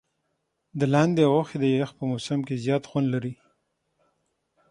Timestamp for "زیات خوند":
2.63-3.07